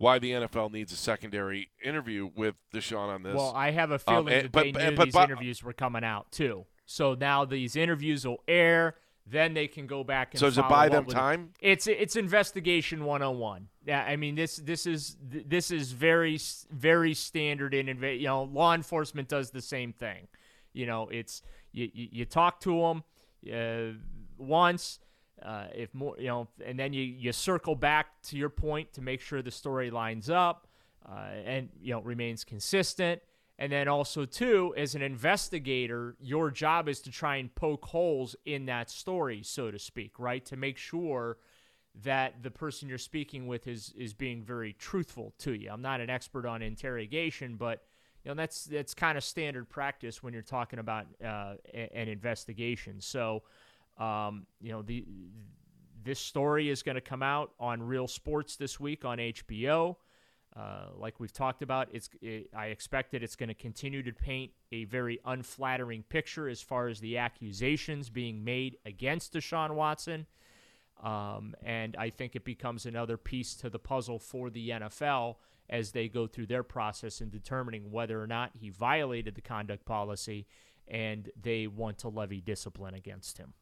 why 0.00 0.18
the 0.18 0.30
NFL 0.30 0.72
needs 0.72 0.92
a 0.92 0.96
secondary 0.96 1.68
interview 1.84 2.30
with 2.34 2.54
Deshaun 2.72 3.08
on 3.08 3.22
this. 3.22 3.34
Well, 3.34 3.52
I 3.54 3.70
have 3.70 3.90
a 3.90 3.98
feeling 3.98 4.20
um, 4.20 4.28
and, 4.28 4.44
that 4.46 4.52
but, 4.52 4.62
they 4.62 4.72
knew 4.72 4.96
but, 4.96 5.04
these 5.04 5.12
but, 5.12 5.28
interviews 5.28 5.62
were 5.62 5.74
coming 5.74 6.04
out 6.04 6.32
too. 6.32 6.64
So 6.86 7.12
now 7.12 7.44
these 7.44 7.76
interviews 7.76 8.26
will 8.26 8.42
air. 8.48 8.96
Then 9.26 9.52
they 9.52 9.68
can 9.68 9.86
go 9.86 10.02
back 10.02 10.32
and. 10.32 10.40
So 10.40 10.46
does 10.46 10.56
it 10.56 10.66
buy 10.70 10.88
them 10.88 11.04
time? 11.04 11.50
It. 11.60 11.72
It's 11.72 11.86
it's 11.86 12.16
investigation 12.16 13.04
101. 13.04 13.68
Yeah, 13.86 14.02
I 14.02 14.16
mean 14.16 14.36
this 14.36 14.56
this 14.56 14.86
is 14.86 15.18
this 15.20 15.70
is 15.70 15.92
very 15.92 16.40
very 16.70 17.12
standard 17.12 17.74
in 17.74 17.86
you 18.02 18.24
know 18.24 18.44
law 18.44 18.74
enforcement 18.74 19.28
does 19.28 19.50
the 19.50 19.60
same 19.60 19.92
thing. 19.92 20.28
You 20.72 20.86
know, 20.86 21.10
it's 21.10 21.42
you 21.72 21.90
you, 21.92 22.08
you 22.10 22.24
talk 22.24 22.60
to 22.60 22.80
them 22.80 23.04
uh, 23.54 23.98
once. 24.38 24.98
Uh, 25.42 25.66
if 25.74 25.94
more, 25.94 26.14
you 26.18 26.26
know, 26.26 26.48
and 26.64 26.78
then 26.78 26.92
you, 26.92 27.02
you 27.02 27.32
circle 27.32 27.74
back 27.74 28.20
to 28.22 28.36
your 28.36 28.50
point 28.50 28.92
to 28.92 29.00
make 29.00 29.20
sure 29.20 29.42
the 29.42 29.50
story 29.50 29.90
lines 29.90 30.28
up 30.28 30.66
uh, 31.08 31.30
and 31.44 31.68
you 31.80 31.92
know 31.92 32.00
remains 32.02 32.44
consistent. 32.44 33.20
And 33.58 33.70
then 33.70 33.88
also 33.88 34.24
too, 34.24 34.72
as 34.76 34.94
an 34.94 35.02
investigator, 35.02 36.16
your 36.18 36.50
job 36.50 36.88
is 36.88 37.00
to 37.02 37.10
try 37.10 37.36
and 37.36 37.54
poke 37.54 37.84
holes 37.84 38.34
in 38.46 38.64
that 38.66 38.88
story, 38.88 39.42
so 39.42 39.70
to 39.70 39.78
speak, 39.78 40.18
right? 40.18 40.44
To 40.46 40.56
make 40.56 40.78
sure 40.78 41.36
that 42.02 42.42
the 42.42 42.50
person 42.50 42.88
you're 42.88 42.98
speaking 42.98 43.46
with 43.46 43.66
is 43.66 43.92
is 43.96 44.14
being 44.14 44.42
very 44.42 44.72
truthful 44.74 45.34
to 45.38 45.52
you. 45.52 45.70
I'm 45.70 45.82
not 45.82 46.00
an 46.00 46.08
expert 46.08 46.46
on 46.46 46.62
interrogation, 46.62 47.56
but 47.56 47.82
you 48.24 48.30
know 48.30 48.34
that's 48.34 48.64
that's 48.64 48.94
kind 48.94 49.18
of 49.18 49.24
standard 49.24 49.68
practice 49.68 50.22
when 50.22 50.32
you're 50.32 50.42
talking 50.42 50.78
about 50.78 51.06
uh, 51.24 51.54
an 51.74 52.08
investigation. 52.08 53.00
So, 53.00 53.42
um, 54.00 54.46
you 54.60 54.72
know 54.72 54.82
the 54.82 55.04
this 56.02 56.18
story 56.18 56.70
is 56.70 56.82
going 56.82 56.94
to 56.94 57.00
come 57.00 57.22
out 57.22 57.52
on 57.60 57.82
Real 57.82 58.08
Sports 58.08 58.56
this 58.56 58.80
week 58.80 59.04
on 59.04 59.18
HBO. 59.18 59.96
Uh, 60.56 60.86
like 60.96 61.20
we've 61.20 61.32
talked 61.32 61.62
about, 61.62 61.88
it's 61.92 62.10
it, 62.20 62.48
I 62.56 62.66
expect 62.66 63.12
that 63.12 63.22
it's 63.22 63.36
going 63.36 63.50
to 63.50 63.54
continue 63.54 64.02
to 64.02 64.12
paint 64.12 64.50
a 64.72 64.84
very 64.84 65.20
unflattering 65.24 66.02
picture 66.08 66.48
as 66.48 66.60
far 66.60 66.88
as 66.88 66.98
the 67.00 67.18
accusations 67.18 68.10
being 68.10 68.42
made 68.42 68.78
against 68.84 69.34
Deshaun 69.34 69.74
Watson. 69.74 70.26
Um, 71.02 71.54
and 71.62 71.96
I 71.96 72.10
think 72.10 72.34
it 72.34 72.44
becomes 72.44 72.84
another 72.84 73.16
piece 73.16 73.54
to 73.56 73.70
the 73.70 73.78
puzzle 73.78 74.18
for 74.18 74.50
the 74.50 74.70
NFL 74.70 75.36
as 75.68 75.92
they 75.92 76.08
go 76.08 76.26
through 76.26 76.46
their 76.46 76.64
process 76.64 77.20
in 77.20 77.30
determining 77.30 77.92
whether 77.92 78.20
or 78.20 78.26
not 78.26 78.50
he 78.58 78.70
violated 78.70 79.36
the 79.36 79.40
conduct 79.40 79.86
policy 79.86 80.46
and 80.88 81.30
they 81.40 81.68
want 81.68 81.98
to 81.98 82.08
levy 82.08 82.40
discipline 82.40 82.94
against 82.94 83.38
him. 83.38 83.54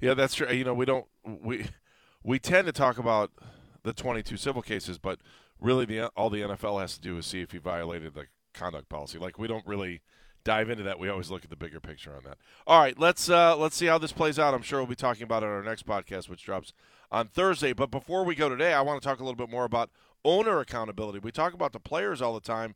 Yeah, 0.00 0.14
that's 0.14 0.34
true. 0.34 0.50
You 0.50 0.64
know, 0.64 0.74
we 0.74 0.86
don't 0.86 1.06
we 1.24 1.66
we 2.22 2.38
tend 2.38 2.66
to 2.66 2.72
talk 2.72 2.98
about 2.98 3.30
the 3.82 3.92
22 3.92 4.36
civil 4.36 4.62
cases, 4.62 4.98
but 4.98 5.20
really 5.60 5.84
the 5.84 6.08
all 6.16 6.30
the 6.30 6.40
NFL 6.40 6.80
has 6.80 6.94
to 6.94 7.00
do 7.00 7.18
is 7.18 7.26
see 7.26 7.40
if 7.40 7.52
he 7.52 7.58
violated 7.58 8.14
the 8.14 8.26
conduct 8.54 8.88
policy. 8.88 9.18
Like 9.18 9.38
we 9.38 9.46
don't 9.46 9.66
really 9.66 10.00
dive 10.44 10.70
into 10.70 10.82
that. 10.84 10.98
We 10.98 11.08
always 11.08 11.30
look 11.30 11.44
at 11.44 11.50
the 11.50 11.56
bigger 11.56 11.80
picture 11.80 12.14
on 12.14 12.24
that. 12.24 12.38
All 12.66 12.80
right, 12.80 12.98
let's 12.98 13.28
uh, 13.28 13.56
let's 13.56 13.76
see 13.76 13.86
how 13.86 13.98
this 13.98 14.12
plays 14.12 14.38
out. 14.38 14.54
I'm 14.54 14.62
sure 14.62 14.80
we'll 14.80 14.86
be 14.86 14.94
talking 14.94 15.22
about 15.22 15.42
it 15.42 15.46
on 15.46 15.52
our 15.52 15.62
next 15.62 15.86
podcast, 15.86 16.28
which 16.28 16.44
drops 16.44 16.72
on 17.10 17.28
Thursday. 17.28 17.72
But 17.72 17.90
before 17.90 18.24
we 18.24 18.34
go 18.34 18.48
today, 18.48 18.72
I 18.72 18.80
want 18.82 19.00
to 19.00 19.06
talk 19.06 19.20
a 19.20 19.22
little 19.22 19.36
bit 19.36 19.50
more 19.50 19.64
about 19.64 19.90
owner 20.24 20.60
accountability. 20.60 21.18
We 21.18 21.32
talk 21.32 21.54
about 21.54 21.72
the 21.72 21.80
players 21.80 22.22
all 22.22 22.34
the 22.34 22.40
time, 22.40 22.74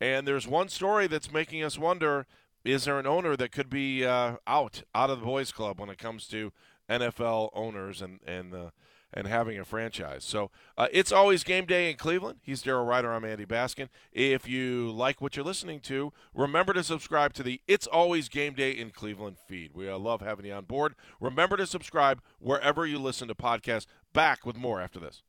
and 0.00 0.26
there's 0.26 0.46
one 0.46 0.68
story 0.68 1.06
that's 1.06 1.32
making 1.32 1.62
us 1.62 1.78
wonder: 1.78 2.26
Is 2.66 2.84
there 2.84 2.98
an 2.98 3.06
owner 3.06 3.36
that 3.36 3.52
could 3.52 3.70
be 3.70 4.04
uh, 4.04 4.36
out 4.46 4.82
out 4.94 5.10
of 5.10 5.20
the 5.20 5.26
boys' 5.26 5.52
club 5.52 5.80
when 5.80 5.88
it 5.88 5.98
comes 5.98 6.26
to 6.28 6.52
NFL 6.88 7.50
owners 7.54 8.02
and 8.02 8.20
and 8.26 8.54
uh, 8.54 8.70
and 9.12 9.26
having 9.26 9.58
a 9.58 9.64
franchise. 9.64 10.24
So 10.24 10.50
uh, 10.76 10.88
it's 10.92 11.12
always 11.12 11.44
game 11.44 11.64
day 11.64 11.90
in 11.90 11.96
Cleveland. 11.96 12.40
He's 12.42 12.62
Daryl 12.62 12.86
Ruiter. 12.86 13.12
I'm 13.12 13.24
Andy 13.24 13.46
Baskin. 13.46 13.88
If 14.12 14.48
you 14.48 14.90
like 14.90 15.20
what 15.20 15.36
you're 15.36 15.44
listening 15.44 15.80
to, 15.80 16.12
remember 16.34 16.72
to 16.74 16.82
subscribe 16.82 17.32
to 17.34 17.42
the 17.42 17.60
It's 17.66 17.86
Always 17.86 18.28
Game 18.28 18.54
Day 18.54 18.72
in 18.72 18.90
Cleveland 18.90 19.36
feed. 19.38 19.72
We 19.74 19.88
uh, 19.88 19.96
love 19.98 20.20
having 20.20 20.44
you 20.44 20.52
on 20.52 20.64
board. 20.64 20.94
Remember 21.20 21.56
to 21.56 21.66
subscribe 21.66 22.20
wherever 22.38 22.84
you 22.84 22.98
listen 22.98 23.28
to 23.28 23.34
podcasts. 23.34 23.86
Back 24.12 24.44
with 24.44 24.56
more 24.56 24.80
after 24.80 25.00
this. 25.00 25.22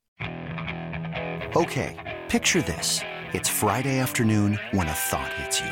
Okay, 1.56 2.18
picture 2.28 2.62
this. 2.62 3.02
It's 3.34 3.50
Friday 3.50 4.00
afternoon 4.00 4.60
when 4.72 4.88
a 4.88 4.94
thought 4.94 5.32
hits 5.34 5.62
you. 5.62 5.72